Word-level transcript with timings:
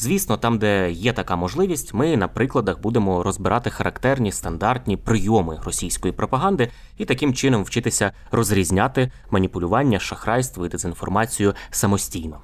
Звісно, 0.00 0.36
там, 0.36 0.58
де 0.58 0.90
є 0.90 1.12
така 1.12 1.36
можливість, 1.36 1.94
ми 1.94 2.16
на 2.16 2.28
прикладах 2.28 2.80
будемо 2.80 3.22
розбирати 3.22 3.70
характерні 3.70 4.32
стандартні 4.32 4.96
прийоми 4.96 5.60
російської 5.64 6.12
пропаганди 6.12 6.70
і 6.98 7.04
таким 7.04 7.34
чином 7.34 7.64
вчитися 7.64 8.12
розрізняти 8.30 9.10
маніпулювання, 9.30 9.98
шахрайство 9.98 10.66
і 10.66 10.68
дезінформацію 10.68 11.54
самостійно. 11.70 12.40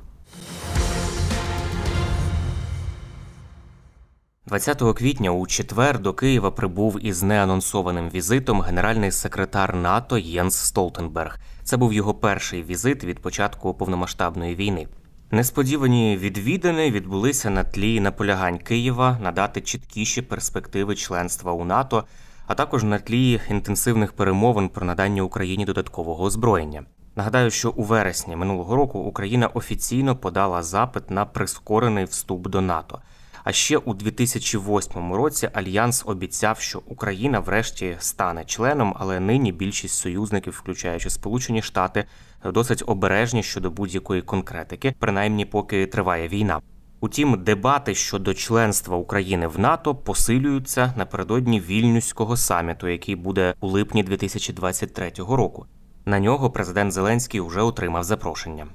20 4.47 4.83
квітня 4.97 5.31
у 5.31 5.47
четвер 5.47 5.99
до 5.99 6.15
Києва 6.15 6.51
прибув 6.51 7.07
із 7.07 7.23
неанонсованим 7.23 8.11
візитом 8.11 8.61
генеральний 8.61 9.11
секретар 9.11 9.77
НАТО 9.77 10.19
Єнс 10.19 10.57
Столтенберг. 10.57 11.39
Це 11.63 11.77
був 11.77 11.93
його 11.93 12.15
перший 12.15 12.63
візит 12.63 13.05
від 13.05 13.19
початку 13.19 13.75
повномасштабної 13.75 14.55
війни. 14.55 14.87
Несподівані 15.35 16.17
відвідини 16.17 16.91
відбулися 16.91 17.51
на 17.51 17.65
тлі 17.65 18.01
наполягань 18.01 18.59
Києва 18.59 19.19
надати 19.23 19.61
чіткіші 19.61 20.23
перспективи 20.23 20.95
членства 20.95 21.53
у 21.53 21.65
НАТО, 21.65 22.05
а 22.47 22.55
також 22.55 22.85
на 22.85 22.99
тлі 22.99 23.41
інтенсивних 23.51 24.13
перемовин 24.13 24.69
про 24.69 24.87
надання 24.87 25.23
Україні 25.23 25.65
додаткового 25.65 26.25
озброєння. 26.25 26.85
Нагадаю, 27.17 27.51
що 27.51 27.71
у 27.71 27.83
вересні 27.83 28.37
минулого 28.37 28.77
року 28.77 28.99
Україна 28.99 29.47
офіційно 29.47 30.17
подала 30.17 30.63
запит 30.63 31.11
на 31.11 31.25
прискорений 31.25 32.05
вступ 32.05 32.49
до 32.49 32.61
НАТО. 32.61 32.99
А 33.45 33.53
ще 33.53 33.79
у 33.79 33.95
2008 33.95 35.13
році 35.13 35.51
альянс 35.53 36.03
обіцяв, 36.07 36.61
що 36.61 36.83
Україна 36.87 37.41
врешті 37.41 37.97
стане 37.99 38.45
членом, 38.45 38.95
але 38.99 39.21
нині 39.21 39.53
більшість 39.53 39.95
союзників, 39.95 40.53
включаючи 40.53 41.11
Сполучені 41.11 41.63
Штати, 41.63 42.05
досить 42.45 42.83
обережні 42.87 43.43
щодо 43.43 43.71
будь-якої 43.71 44.23
конкретики, 44.23 44.95
принаймні 44.99 45.45
поки 45.45 45.87
триває 45.87 46.29
війна. 46.29 46.61
Утім, 47.01 47.45
дебати 47.45 47.95
щодо 47.95 48.35
членства 48.35 48.97
України 48.97 49.47
в 49.47 49.59
НАТО 49.59 49.95
посилюються 49.95 50.95
напередодні 50.97 51.61
вільнюського 51.61 52.37
саміту, 52.37 52.89
який 52.89 53.17
буде 53.17 53.55
у 53.61 53.69
липні 53.69 54.03
2023 54.03 55.13
року. 55.17 55.67
На 56.07 56.21
нього 56.21 56.51
президент 56.51 56.93
Зеленський 56.93 57.41
вже 57.41 57.61
отримав 57.61 58.05
запрошення. 58.05 58.67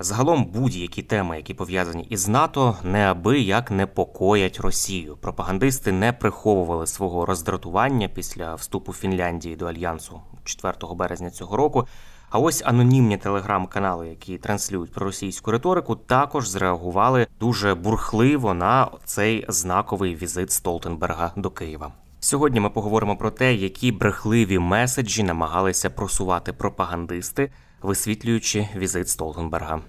Загалом 0.00 0.44
будь-які 0.44 1.02
теми, 1.02 1.36
які 1.36 1.54
пов'язані 1.54 2.06
із 2.10 2.28
НАТО, 2.28 2.76
неабияк 2.82 3.70
непокоять 3.70 4.60
Росію. 4.60 5.16
Пропагандисти 5.16 5.92
не 5.92 6.12
приховували 6.12 6.86
свого 6.86 7.26
роздратування 7.26 8.08
після 8.08 8.54
вступу 8.54 8.92
Фінляндії 8.92 9.56
до 9.56 9.66
альянсу 9.66 10.20
4 10.44 10.74
березня 10.94 11.30
цього 11.30 11.56
року. 11.56 11.86
А 12.30 12.38
ось 12.38 12.62
анонімні 12.64 13.16
телеграм-канали, 13.16 14.08
які 14.08 14.38
транслюють 14.38 14.92
проросійську 14.92 15.50
риторику, 15.50 15.96
також 15.96 16.48
зреагували 16.48 17.26
дуже 17.40 17.74
бурхливо 17.74 18.54
на 18.54 18.88
цей 19.04 19.44
знаковий 19.48 20.14
візит 20.14 20.52
Столтенберга 20.52 21.32
до 21.36 21.50
Києва. 21.50 21.92
Сьогодні 22.24 22.60
ми 22.60 22.70
поговоримо 22.70 23.16
про 23.16 23.30
те, 23.30 23.54
які 23.54 23.92
брехливі 23.92 24.58
меседжі 24.58 25.22
намагалися 25.22 25.90
просувати 25.90 26.52
пропагандисти, 26.52 27.50
висвітлюючи 27.82 28.68
візит 28.76 29.08
Столтенберга. 29.08 29.80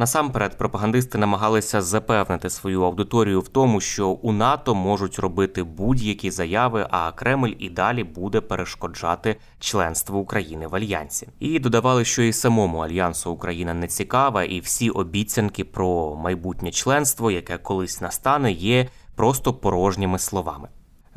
Насамперед, 0.00 0.58
пропагандисти 0.58 1.18
намагалися 1.18 1.82
запевнити 1.82 2.50
свою 2.50 2.82
аудиторію 2.82 3.40
в 3.40 3.48
тому, 3.48 3.80
що 3.80 4.08
у 4.08 4.32
НАТО 4.32 4.74
можуть 4.74 5.18
робити 5.18 5.62
будь-які 5.62 6.30
заяви, 6.30 6.86
а 6.90 7.12
Кремль 7.12 7.52
і 7.58 7.70
далі 7.70 8.04
буде 8.04 8.40
перешкоджати 8.40 9.36
членству 9.58 10.18
України 10.18 10.66
в 10.66 10.74
альянсі. 10.74 11.28
І 11.40 11.58
додавали, 11.58 12.04
що 12.04 12.22
і 12.22 12.32
самому 12.32 12.78
альянсу 12.78 13.30
Україна 13.30 13.74
не 13.74 13.86
цікава, 13.86 14.44
і 14.44 14.60
всі 14.60 14.90
обіцянки 14.90 15.64
про 15.64 16.16
майбутнє 16.16 16.70
членство, 16.70 17.30
яке 17.30 17.58
колись 17.58 18.00
настане, 18.00 18.52
є 18.52 18.88
просто 19.14 19.54
порожніми 19.54 20.18
словами. 20.18 20.68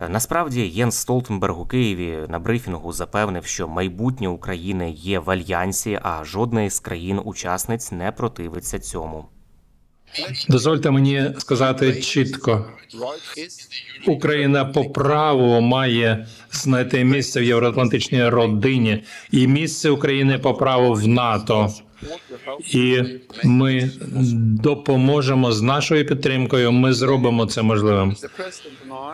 Насправді 0.10 0.62
Єнс 0.62 0.96
Столтенберг 0.96 1.60
у 1.60 1.66
Києві 1.66 2.20
на 2.30 2.40
брифінгу 2.40 2.94
запевнив, 2.94 3.46
що 3.46 3.68
майбутнє 3.68 4.28
України 4.28 4.92
є 4.92 5.20
в 5.20 5.30
альянсі, 5.30 6.00
а 6.04 6.24
жодна 6.24 6.64
із 6.64 6.80
країн-учасниць 6.80 7.92
не 7.92 8.12
противиться 8.12 8.80
цьому. 8.80 9.26
Дозвольте 10.50 10.92
мені 10.92 11.32
сказати 11.38 12.02
чітко: 12.02 12.66
Україна 14.08 14.66
по 14.66 14.86
праву 14.86 15.62
має 15.62 16.28
знайти 16.52 17.04
місце 17.04 17.40
в 17.40 17.44
євроатлантичній 17.44 18.30
родині 18.30 19.04
і 19.32 19.48
місце 19.48 19.90
України 19.90 20.40
по 20.40 20.54
праву 20.54 20.94
в 20.94 21.08
НАТО. 21.08 21.74
І 22.72 23.02
ми 23.44 23.92
допоможемо 24.64 25.52
з 25.52 25.62
нашою 25.62 26.06
підтримкою. 26.06 26.72
Ми 26.72 26.94
зробимо 26.94 27.46
це 27.46 27.62
можливим. 27.62 28.16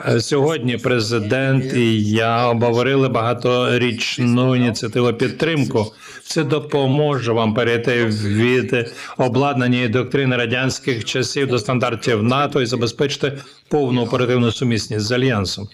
Е, 0.07 0.21
Сьогодні 0.21 0.77
президент 0.77 1.73
і 1.73 2.03
я 2.03 2.47
обговорили 2.47 3.09
багаторічну 3.09 4.55
ініціативу 4.55 5.13
підтримку. 5.13 5.93
Це 6.23 6.43
допоможе 6.43 7.31
вам 7.31 7.53
перейти 7.53 8.05
від 8.05 8.93
обладнання 9.17 9.81
і 9.81 9.87
доктрини 9.87 10.37
радянських 10.37 11.05
часів 11.05 11.47
до 11.47 11.59
стандартів 11.59 12.23
НАТО 12.23 12.61
і 12.61 12.65
забезпечити 12.65 13.37
повну 13.69 14.01
оперативну 14.01 14.51
сумісність 14.51 15.05
з 15.05 15.11
альянсом. 15.11 15.67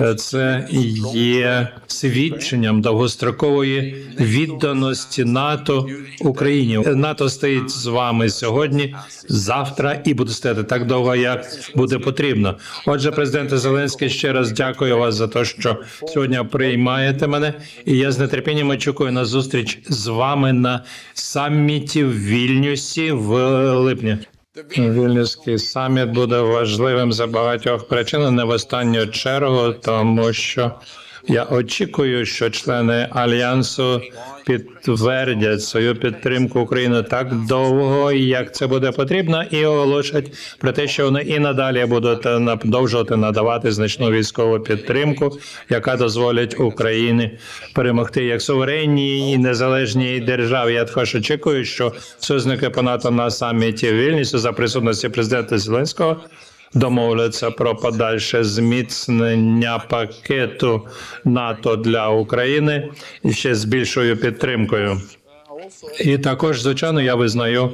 Е, 0.00 0.14
Це 0.14 0.68
є 1.14 1.68
свідченням 1.86 2.80
довгострокової 2.80 4.06
відданості 4.20 5.24
НАТО 5.24 5.88
Україні. 6.20 6.78
НАТО 6.78 7.28
стоїть 7.28 7.70
з 7.70 7.86
вами 7.86 8.30
сьогодні, 8.30 8.94
завтра 9.28 10.00
і 10.04 10.14
буде 10.14 10.32
стояти 10.32 10.62
так 10.62 10.86
довго, 10.86 11.16
як 11.16 11.46
буде 11.74 11.98
потрібно. 11.98 12.56
Отже, 12.86 13.10
президенте 13.10 13.58
Зеленський, 13.58 14.10
ще 14.10 14.32
раз 14.32 14.52
дякую 14.52 14.98
вас 14.98 15.14
за 15.14 15.28
те, 15.28 15.44
що 15.44 15.82
сьогодні 16.08 16.40
приймаєте 16.50 17.26
мене, 17.26 17.54
і 17.84 17.96
я 17.96 18.12
з 18.12 18.26
нетерпінням 18.26 18.68
очікую 18.70 19.12
на 19.12 19.24
зустріч 19.24 19.78
з 19.88 20.06
вами 20.06 20.52
на 20.52 20.84
саміті 21.14 22.04
в 22.04 22.24
Вільнюсі 22.24 23.12
в 23.12 23.34
липні. 23.74 24.18
Вільнюський 24.78 25.58
саміт 25.58 26.08
буде 26.08 26.40
важливим 26.40 27.12
за 27.12 27.26
багатьох 27.26 27.88
причин, 27.88 28.34
не 28.34 28.44
в 28.44 28.48
останню 28.48 29.06
чергу, 29.06 29.72
тому 29.72 30.32
що 30.32 30.72
я 31.28 31.44
очікую, 31.44 32.26
що 32.26 32.50
члени 32.50 33.08
альянсу 33.10 34.02
підтвердять 34.46 35.62
свою 35.62 35.96
підтримку 35.96 36.60
України 36.60 37.02
так 37.02 37.34
довго, 37.46 38.12
як 38.12 38.54
це 38.54 38.66
буде 38.66 38.92
потрібно, 38.92 39.44
і 39.50 39.64
оголошать 39.64 40.32
про 40.58 40.72
те, 40.72 40.88
що 40.88 41.04
вони 41.04 41.22
і 41.22 41.38
надалі 41.38 41.86
будуть 41.86 42.22
продовжувати 42.60 43.16
надавати 43.16 43.72
значну 43.72 44.10
військову 44.10 44.60
підтримку, 44.60 45.38
яка 45.68 45.96
дозволить 45.96 46.60
Україні 46.60 47.38
перемогти 47.74 48.24
як 48.24 48.42
суверенній 48.42 49.32
і 49.32 49.38
незалежній 49.38 50.20
державі. 50.20 50.72
Я 50.72 50.84
також 50.84 51.14
очікую, 51.14 51.64
що 51.64 51.92
союзники 52.18 52.70
по 52.70 52.82
НАТО 52.82 53.10
на 53.10 53.30
саміті 53.30 53.92
в 53.92 54.24
за 54.24 54.52
присутності 54.52 55.08
президента 55.08 55.58
Зеленського 55.58 56.16
домовляться 56.74 57.50
про 57.50 57.74
подальше 57.74 58.44
зміцнення 58.44 59.78
пакету 59.78 60.88
НАТО 61.24 61.76
для 61.76 62.08
України 62.08 62.88
і 63.24 63.32
ще 63.32 63.54
з 63.54 63.64
більшою 63.64 64.16
підтримкою. 64.16 65.00
І 66.00 66.18
також, 66.18 66.60
звичайно, 66.60 67.02
я 67.02 67.14
визнаю, 67.14 67.70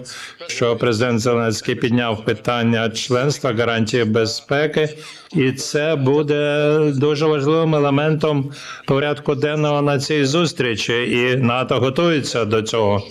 що 0.46 0.76
президент 0.76 1.20
Зеленський 1.20 1.74
підняв 1.74 2.24
питання 2.24 2.90
членства 2.90 3.52
гарантії 3.52 4.04
безпеки, 4.04 4.88
і 5.36 5.52
це 5.52 5.96
буде 5.96 6.78
дуже 6.94 7.26
важливим 7.26 7.74
елементом 7.74 8.52
порядку 8.86 9.34
денного 9.34 9.82
на 9.82 9.98
цій 9.98 10.24
зустрічі. 10.24 10.92
І 10.92 11.36
НАТО 11.36 11.78
готується 11.80 12.44
до 12.44 12.62
цього 12.62 13.02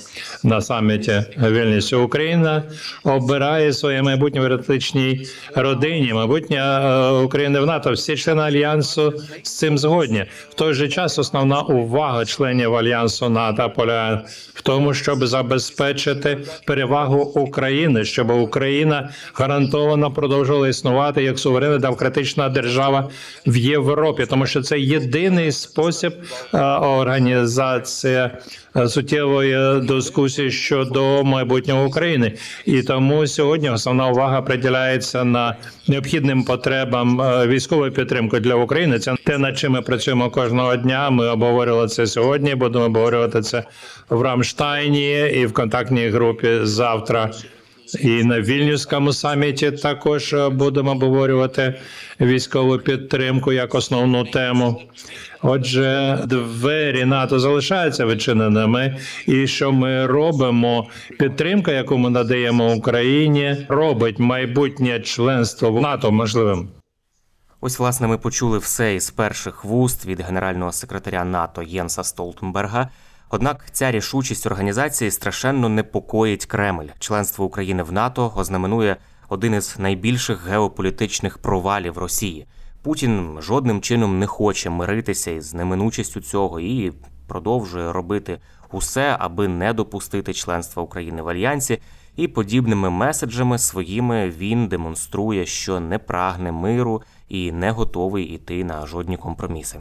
на 0.44 0.62
саміті 0.62 1.24
Вільнюсі. 1.38 1.96
Україна 1.96 2.64
обирає 3.04 3.74
своє 3.74 4.02
майбутнє 4.02 4.42
в 4.42 4.44
європейській 4.44 5.28
родині. 5.56 6.14
Майбутнє 6.14 6.58
е, 6.58 7.10
України 7.12 7.60
в 7.60 7.66
НАТО. 7.66 7.92
Всі 7.92 8.16
члени 8.16 8.42
альянсу 8.42 9.14
з 9.44 9.58
цим 9.58 9.78
згодні. 9.78 10.26
В 10.50 10.54
той 10.54 10.74
же 10.74 10.88
час 10.88 11.20
основна 11.20 11.62
увага 11.62 12.26
членів 12.26 12.76
альянсу 12.76 13.30
НАТО 13.30 13.72
полягає 13.76 14.22
в 14.54 14.62
тому, 14.62 14.94
щоб 14.94 15.28
забезпечити 15.28 16.38
перевагу 16.66 17.22
України, 17.22 18.04
щоб 18.06 18.32
Україна 18.32 19.10
гарантовано 19.34 20.12
продовжувала 20.12 20.68
існувати 20.68 21.24
як 21.24 21.40
суверенна 21.40 21.78
демократична 21.78 22.09
держава 22.50 23.10
в 23.48 23.58
Європі, 23.58 24.26
тому 24.30 24.46
що 24.46 24.62
це 24.62 24.80
єдиний 24.80 25.52
спосіб 25.52 26.14
е, 26.54 26.58
організації 26.74 28.30
е, 28.76 28.88
суттєвої 28.88 29.82
дискусії 29.82 30.52
щодо 30.52 31.24
майбутнього 31.24 31.86
України, 31.86 32.34
і 32.66 32.82
тому 32.82 33.28
сьогодні 33.28 33.70
основна 33.70 34.08
увага 34.08 34.42
приділяється 34.42 35.24
на 35.24 35.56
необхідним 35.88 36.44
потребам 36.44 37.22
е, 37.22 37.48
військової 37.48 37.92
підтримки 37.92 38.40
для 38.40 38.56
України. 38.56 39.00
Це 39.00 39.16
те, 39.26 39.38
над 39.38 39.58
чим 39.58 39.72
ми 39.72 39.82
працюємо 39.82 40.30
кожного 40.30 40.76
дня. 40.76 41.10
Ми 41.10 41.28
обговорювали 41.28 41.88
це 41.88 42.08
сьогодні. 42.08 42.56
Будемо 42.56 42.86
обговорювати 42.86 43.42
це 43.42 43.64
в 44.10 44.22
Рамштайні 44.22 45.20
і 45.20 45.46
в 45.46 45.54
контактній 45.54 46.08
групі 46.08 46.60
завтра. 46.64 47.32
І 47.96 48.24
на 48.24 48.42
вільнюському 48.42 49.14
саміті 49.14 49.72
також 49.72 50.34
е, 50.34 50.50
будемо 50.50 50.92
обговорювати 50.92 51.74
військову 52.22 52.78
підтримку 52.78 53.52
як 53.52 53.76
основну 53.76 54.24
тему. 54.24 54.82
Отже, 55.42 56.20
двері 56.26 57.06
НАТО 57.06 57.40
залишаються 57.40 58.06
відчиненими, 58.06 58.98
і 59.28 59.48
що 59.48 59.72
ми 59.72 60.06
робимо? 60.06 60.88
Підтримка, 61.20 61.72
яку 61.72 61.98
ми 61.98 62.10
надаємо 62.10 62.74
Україні, 62.74 63.66
робить 63.70 64.20
майбутнє 64.20 65.00
членство 65.00 65.72
в 65.72 65.82
НАТО 65.82 66.12
можливим. 66.12 66.70
Ось, 67.62 67.80
власне, 67.80 68.08
ми 68.08 68.18
почули 68.18 68.58
все 68.58 68.96
із 68.96 69.10
перших 69.10 69.66
вуст 69.66 70.06
від 70.06 70.22
генерального 70.22 70.72
секретаря 70.72 71.26
НАТО 71.26 71.62
Єнса 71.62 72.04
Столтенберга. 72.04 72.90
Однак 73.32 73.66
ця 73.72 73.92
рішучість 73.92 74.46
організації 74.46 75.12
страшенно 75.12 75.70
непокоїть 75.70 76.46
Кремль. 76.46 76.88
Членство 77.00 77.46
України 77.46 77.84
в 77.84 77.92
НАТО 77.92 78.34
ознаменує 78.36 78.98
один 79.30 79.54
із 79.54 79.76
найбільших 79.80 80.48
геополітичних 80.48 81.38
провалів 81.38 81.98
Росії. 81.98 82.48
Путін 82.82 83.38
жодним 83.42 83.82
чином 83.82 84.20
не 84.20 84.28
хоче 84.28 84.70
миритися 84.70 85.32
із 85.32 85.54
неминучістю 85.54 86.22
цього 86.22 86.60
і 86.60 86.94
продовжує 87.28 87.94
робити 87.94 88.40
усе, 88.72 89.16
аби 89.20 89.48
не 89.48 89.74
допустити 89.74 90.34
членства 90.34 90.84
України 90.84 91.22
в 91.22 91.28
альянсі. 91.28 91.82
І 92.16 92.28
подібними 92.28 92.90
меседжами 92.90 93.58
своїми 93.58 94.30
він 94.30 94.68
демонструє, 94.68 95.46
що 95.46 95.80
не 95.80 96.00
прагне 96.00 96.52
миру 96.52 97.02
і 97.28 97.52
не 97.52 97.72
готовий 97.72 98.24
іти 98.24 98.64
на 98.64 98.86
жодні 98.86 99.18
компроміси. 99.18 99.80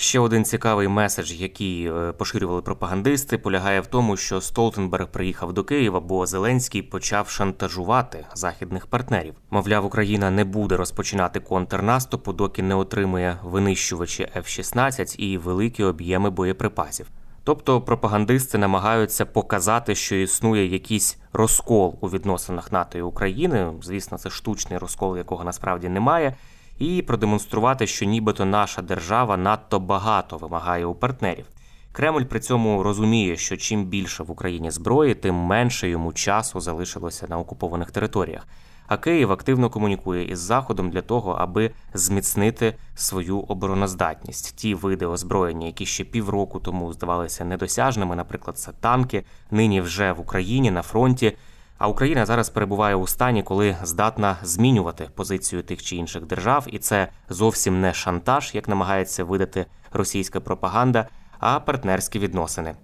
Ще 0.00 0.18
один 0.18 0.44
цікавий 0.44 0.88
меседж, 0.88 1.32
який 1.32 1.86
е, 1.86 2.12
поширювали 2.12 2.62
пропагандисти, 2.62 3.38
полягає 3.38 3.80
в 3.80 3.86
тому, 3.86 4.16
що 4.16 4.40
Столтенберг 4.40 5.06
приїхав 5.06 5.52
до 5.52 5.64
Києва, 5.64 6.00
бо 6.00 6.26
Зеленський 6.26 6.82
почав 6.82 7.28
шантажувати 7.28 8.26
західних 8.34 8.86
партнерів. 8.86 9.34
Мовляв, 9.50 9.84
Україна 9.84 10.30
не 10.30 10.44
буде 10.44 10.76
розпочинати 10.76 11.40
контрнаступу, 11.40 12.32
доки 12.32 12.62
не 12.62 12.74
отримує 12.74 13.38
винищувачі 13.42 14.28
F-16 14.36 15.16
і 15.16 15.38
великі 15.38 15.84
об'єми 15.84 16.30
боєприпасів. 16.30 17.06
Тобто 17.44 17.80
пропагандисти 17.80 18.58
намагаються 18.58 19.26
показати, 19.26 19.94
що 19.94 20.16
існує 20.16 20.66
якийсь 20.66 21.18
розкол 21.32 21.98
у 22.00 22.08
відносинах 22.08 22.72
НАТО 22.72 22.98
і 22.98 23.02
України. 23.02 23.72
Звісно, 23.82 24.18
це 24.18 24.30
штучний 24.30 24.78
розкол, 24.78 25.16
якого 25.16 25.44
насправді 25.44 25.88
немає 25.88 26.34
і 26.78 27.02
продемонструвати, 27.02 27.86
що 27.86 28.04
нібито 28.04 28.44
наша 28.44 28.82
держава 28.82 29.36
надто 29.36 29.80
багато 29.80 30.36
вимагає 30.36 30.86
у 30.86 30.94
партнерів. 30.94 31.46
Кремль 31.92 32.22
при 32.22 32.40
цьому 32.40 32.82
розуміє, 32.82 33.36
що 33.36 33.56
чим 33.56 33.84
більше 33.84 34.22
в 34.22 34.30
Україні 34.30 34.70
зброї, 34.70 35.14
тим 35.14 35.34
менше 35.34 35.88
йому 35.88 36.12
часу 36.12 36.60
залишилося 36.60 37.26
на 37.28 37.38
окупованих 37.38 37.90
територіях. 37.90 38.46
А 38.86 38.96
Київ 38.96 39.32
активно 39.32 39.70
комунікує 39.70 40.24
із 40.24 40.38
Заходом 40.38 40.90
для 40.90 41.02
того, 41.02 41.32
аби 41.32 41.70
зміцнити 41.94 42.74
свою 42.94 43.40
обороноздатність. 43.40 44.56
Ті 44.56 44.74
види 44.74 45.06
озброєння, 45.06 45.66
які 45.66 45.86
ще 45.86 46.04
півроку 46.04 46.60
тому 46.60 46.92
здавалися 46.92 47.44
недосяжними, 47.44 48.16
наприклад, 48.16 48.58
це 48.58 48.72
танки, 48.80 49.24
нині 49.50 49.80
вже 49.80 50.12
в 50.12 50.20
Україні 50.20 50.70
на 50.70 50.82
фронті. 50.82 51.36
А 51.78 51.88
Україна 51.88 52.26
зараз 52.26 52.50
перебуває 52.50 52.94
у 52.94 53.06
стані, 53.06 53.42
коли 53.42 53.76
здатна 53.82 54.36
змінювати 54.42 55.08
позицію 55.14 55.62
тих 55.62 55.82
чи 55.82 55.96
інших 55.96 56.26
держав, 56.26 56.66
і 56.66 56.78
це 56.78 57.08
зовсім 57.28 57.80
не 57.80 57.94
шантаж, 57.94 58.50
як 58.54 58.68
намагається 58.68 59.24
видати 59.24 59.66
російська 59.92 60.40
пропаганда, 60.40 61.08
а 61.38 61.60
партнерські 61.60 62.18
відносини. 62.18 62.74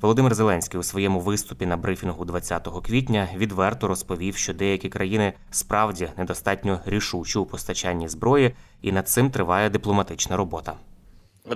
Володимир 0.00 0.34
Зеленський 0.34 0.80
у 0.80 0.82
своєму 0.82 1.20
виступі 1.20 1.66
на 1.66 1.76
брифінгу 1.76 2.24
20 2.24 2.68
квітня 2.86 3.28
відверто 3.36 3.88
розповів, 3.88 4.36
що 4.36 4.54
деякі 4.54 4.88
країни 4.88 5.32
справді 5.50 6.08
недостатньо 6.16 6.80
рішучі 6.86 7.38
у 7.38 7.46
постачанні 7.46 8.08
зброї, 8.08 8.54
і 8.82 8.92
над 8.92 9.08
цим 9.08 9.30
триває 9.30 9.70
дипломатична 9.70 10.36
робота. 10.36 10.74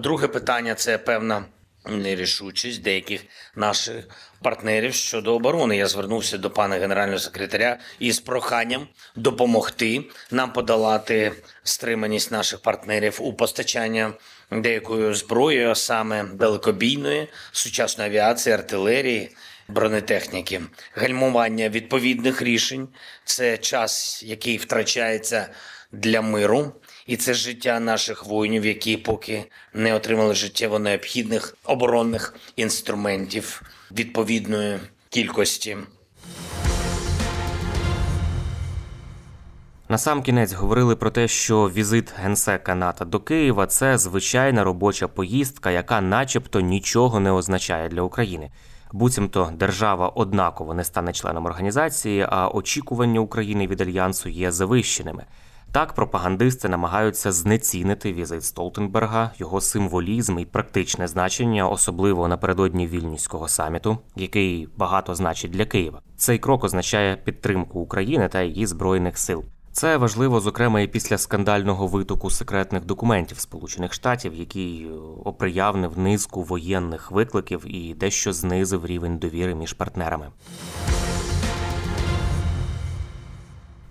Друге 0.01 0.29
питання 0.29 0.75
це 0.75 0.99
певна 0.99 1.45
нерішучість 1.87 2.83
деяких 2.83 3.21
наших 3.57 4.09
партнерів 4.43 4.95
щодо 4.95 5.35
оборони. 5.35 5.77
Я 5.77 5.87
звернувся 5.87 6.39
до 6.39 6.51
пана 6.51 6.77
генерального 6.77 7.19
секретаря 7.19 7.79
із 7.99 8.21
проханням 8.21 8.89
допомогти 9.17 10.05
нам 10.31 10.53
подолати 10.53 11.33
стриманість 11.63 12.33
наших 12.33 12.61
партнерів 12.61 13.19
у 13.21 13.33
постачання 13.33 14.13
деякої 14.51 15.15
зброї, 15.15 15.65
а 15.65 15.75
саме 15.75 16.25
далекобійної, 16.25 17.29
сучасної 17.53 18.11
авіації, 18.11 18.55
артилерії. 18.55 19.31
Бронетехніки, 19.69 20.61
гальмування 20.95 21.69
відповідних 21.69 22.43
рішень 22.43 22.89
це 23.25 23.59
час, 23.59 24.23
який 24.27 24.57
втрачається 24.57 25.49
для 25.93 26.23
миру, 26.23 26.73
і 27.07 27.17
це 27.17 27.35
життя 27.35 27.81
наших 27.81 28.27
воїнів, 28.27 28.67
які 28.67 28.97
поки 28.97 29.45
не 29.75 29.95
отримали 29.95 30.35
життєво 30.35 30.79
необхідних 30.79 31.57
оборонних 31.65 32.35
інструментів 32.57 33.63
відповідної 33.91 34.79
кількості. 35.09 35.77
На 39.89 39.99
сам 39.99 40.23
кінець 40.23 40.53
говорили 40.53 40.97
про 40.97 41.11
те, 41.11 41.29
що 41.29 41.71
візит 41.75 42.13
генсека 42.17 42.75
НАТО 42.75 43.05
до 43.05 43.21
Києва 43.21 43.67
це 43.67 43.99
звичайна 43.99 44.65
робоча 44.65 45.09
поїздка, 45.09 45.71
яка, 45.71 46.01
начебто, 46.01 46.61
нічого 46.61 47.21
не 47.21 47.31
означає 47.31 47.89
для 47.89 48.03
України. 48.03 48.51
Буцімто 48.93 49.53
держава 49.57 50.09
однаково 50.09 50.75
не 50.75 50.85
стане 50.85 51.13
членом 51.13 51.47
організації, 51.47 52.27
а 52.29 52.49
очікування 52.49 53.21
України 53.21 53.67
від 53.67 53.81
альянсу 53.81 54.29
є 54.29 54.53
завищеними. 54.53 55.25
Так, 55.73 55.93
пропагандисти 55.93 56.69
намагаються 56.69 57.33
знецінити 57.33 58.13
візит 58.13 58.45
Столтенберга, 58.45 59.31
його 59.39 59.61
символізм 59.61 60.39
і 60.39 60.45
практичне 60.45 61.09
значення, 61.09 61.69
особливо 61.69 62.29
напередодні 62.29 62.87
вільнюського 62.87 63.49
саміту, 63.49 63.99
який 64.17 64.69
багато 64.77 65.15
значить 65.15 65.51
для 65.51 65.65
Києва. 65.65 66.01
Цей 66.17 66.39
крок 66.39 66.65
означає 66.65 67.17
підтримку 67.17 67.81
України 67.81 68.29
та 68.29 68.43
її 68.43 68.67
збройних 68.67 69.19
сил. 69.19 69.45
Це 69.73 69.97
важливо, 69.97 70.41
зокрема, 70.41 70.81
і 70.81 70.87
після 70.87 71.19
скандального 71.19 71.87
витоку 71.87 72.31
секретних 72.31 72.85
документів 72.85 73.39
Сполучених 73.39 73.93
Штатів, 73.93 74.35
який 74.35 74.91
оприявнив 75.25 75.99
низку 75.99 76.43
воєнних 76.43 77.11
викликів 77.11 77.63
і 77.67 77.95
дещо 77.95 78.33
знизив 78.33 78.87
рівень 78.87 79.19
довіри 79.19 79.55
між 79.55 79.73
партнерами. 79.73 80.27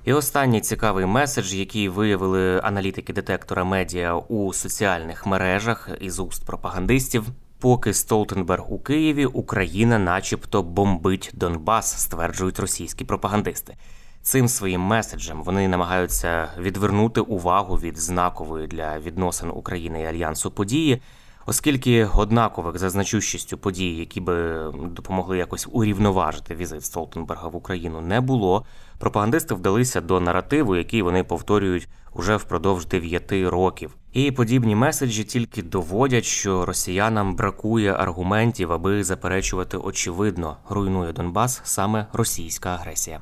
І 0.06 0.14
останній 0.14 0.62
цікавий 0.62 1.06
меседж, 1.06 1.54
який 1.54 1.90
виявили 1.90 2.60
аналітики 2.64 3.14
детектора 3.14 3.64
медіа 3.64 4.16
у 4.16 4.54
соціальних 4.54 5.26
мережах 5.26 5.90
із 6.00 6.20
уст 6.20 6.46
пропагандистів. 6.46 7.26
Поки 7.60 7.94
Столтенберг 7.94 8.74
у 8.74 8.80
Києві, 8.80 9.26
Україна, 9.26 10.00
начебто, 10.00 10.64
бомбить 10.64 11.32
Донбас, 11.34 12.02
стверджують 12.02 12.60
російські 12.60 13.06
пропагандисти. 13.06 13.76
Цим 14.22 14.48
своїм 14.48 14.82
меседжем 14.82 15.44
вони 15.44 15.68
намагаються 15.68 16.50
відвернути 16.60 17.22
увагу 17.22 17.76
від 17.76 17.98
знакової 17.98 18.68
для 18.68 19.00
відносин 19.00 19.50
України 19.50 20.02
і 20.02 20.06
альянсу 20.06 20.52
події. 20.52 21.02
Оскільки 21.46 22.06
однакових 22.06 22.78
за 22.78 22.90
значущістю 22.90 23.58
подій, 23.58 23.96
які 23.96 24.22
би 24.22 24.66
допомогли 24.74 25.38
якось 25.38 25.68
урівноважити 25.72 26.56
візит 26.56 26.86
Столтенберга 26.86 27.48
в 27.48 27.56
Україну, 27.56 28.02
не 28.02 28.22
було. 28.22 28.66
Пропагандисти 29.00 29.54
вдалися 29.54 30.02
до 30.02 30.20
наративу, 30.20 30.76
який 30.76 31.02
вони 31.02 31.24
повторюють 31.24 31.88
уже 32.14 32.36
впродовж 32.36 32.86
дев'яти 32.86 33.50
років. 33.50 33.96
І 34.14 34.32
подібні 34.32 34.76
меседжі 34.76 35.24
тільки 35.24 35.64
доводять, 35.64 36.26
що 36.26 36.66
росіянам 36.66 37.36
бракує 37.36 37.94
аргументів, 37.94 38.72
аби 38.72 39.04
заперечувати 39.04 39.78
очевидно, 39.78 40.58
руйнує 40.70 41.14
Донбас 41.14 41.62
саме 41.64 42.08
російська 42.14 42.70
агресія. 42.70 43.22